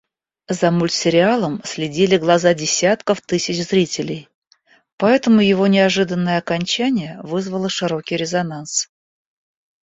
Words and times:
За 0.49 0.71
мультсериалом 0.71 1.61
следили 1.63 2.17
глаза 2.17 2.55
десятков 2.55 3.21
тысяч 3.21 3.61
зрителей, 3.67 4.29
поэтому 4.97 5.41
его 5.41 5.67
неожиданное 5.67 6.39
окончание 6.39 7.19
вызвало 7.21 7.69
широкий 7.69 8.17
резонанс. 8.17 8.89